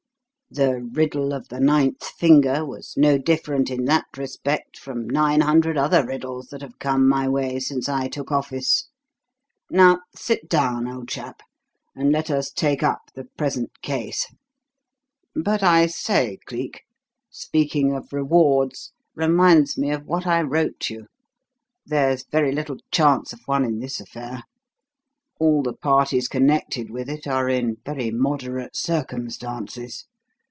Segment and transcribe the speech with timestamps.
[0.53, 5.77] "'The riddle of the ninth finger' was no different in that respect from nine hundred
[5.77, 8.89] other riddles that have come my way since I took office.
[9.69, 11.39] Now sit down, old chap,
[11.95, 14.27] and let us take up the present case.
[15.33, 16.83] But I say, Cleek;
[17.29, 21.07] speaking of rewards reminds me of what I wrote you.
[21.85, 24.43] There's very little chance of one in this affair.
[25.39, 30.07] All the parties connected with it are in very moderate circumstances.